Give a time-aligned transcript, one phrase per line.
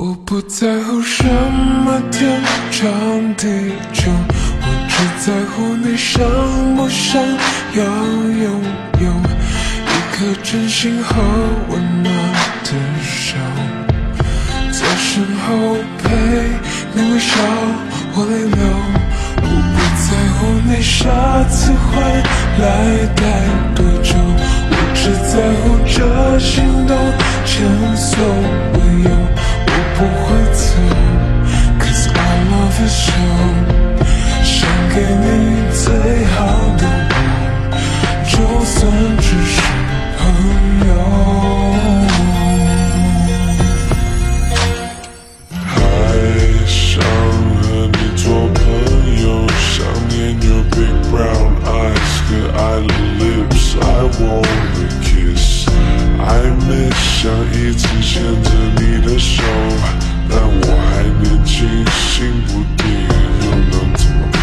[0.00, 2.88] 我不在乎什么天长
[3.34, 3.48] 地
[3.92, 4.08] 久，
[4.62, 6.22] 我只在乎你想
[6.76, 8.62] 不想要拥
[9.00, 11.20] 有一颗真心和
[11.70, 12.14] 温暖
[12.62, 12.70] 的
[13.02, 13.34] 手，
[14.70, 16.14] 在身后陪
[16.92, 17.32] 你微笑
[18.14, 18.56] 或泪流。
[19.42, 21.08] 我不在乎你下
[21.48, 22.00] 次会
[22.62, 23.20] 来待
[23.74, 24.14] 多久，
[24.70, 26.96] 我只在乎这心动
[27.44, 28.16] 前所
[52.86, 55.68] lips I wanna kiss。
[56.20, 59.42] I miss 想一直牵着你的手。
[60.28, 62.84] 但我还年轻，心不定，
[63.44, 64.42] 又能怎么办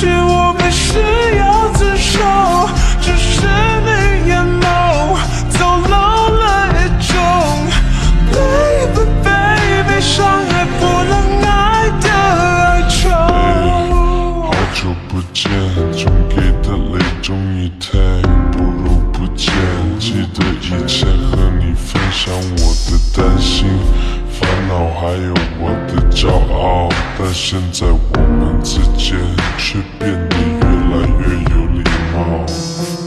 [0.00, 1.17] 是我们深
[26.10, 26.88] 骄傲，
[27.18, 29.16] 但现在我们之间
[29.56, 31.82] 却变得越来越有礼
[32.12, 32.16] 貌。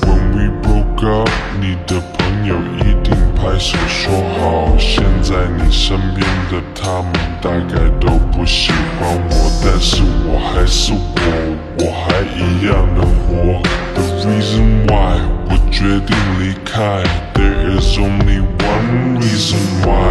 [0.04, 1.30] When we broke up，
[1.60, 4.76] 你的朋友一定拍手说好。
[4.78, 9.32] 现在你身边的他们大概都不喜欢我，
[9.64, 10.98] 但是我还是我，
[11.80, 13.62] 我还一样的活。
[13.94, 15.20] The reason why
[15.50, 17.04] 我决定离开
[17.34, 20.11] ，There is only one reason why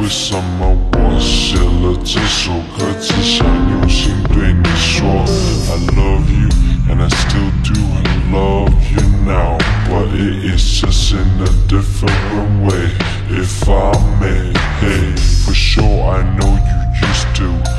[0.00, 5.24] 为什么我写了这首歌，只想用心对你说？
[5.68, 6.48] I love you
[6.88, 7.80] and I still do
[8.32, 9.58] love you now,
[9.88, 12.90] but it is just in a different way.
[13.28, 15.14] If I may, hey,
[15.44, 17.73] for sure I know you used to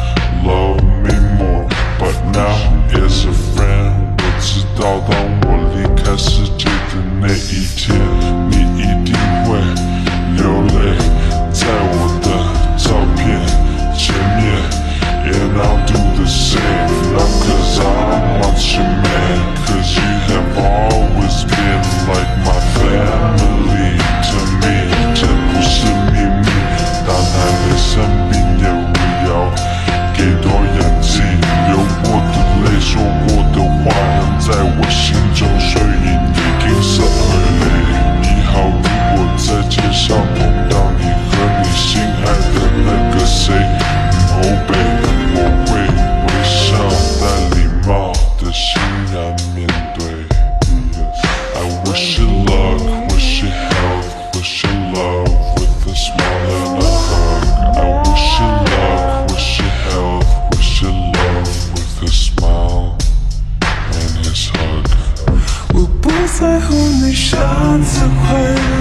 [66.46, 67.36] 在乎你下
[67.82, 68.38] 次回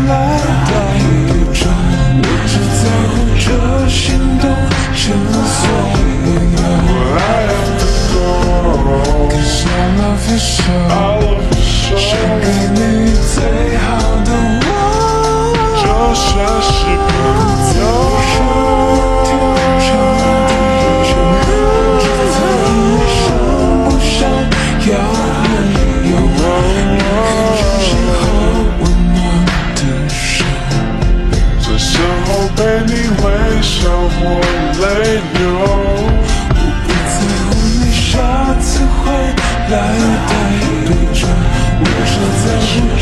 [0.07, 1.65] 来的多久
[2.21, 3.47] 我只在乎这
[3.89, 3.99] 心
[4.39, 4.43] 动
[4.93, 5.01] 前
[5.33, 5.65] 所
[9.31, 11.04] cause i love you so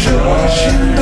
[0.05, 0.09] 这
[0.49, 0.92] 是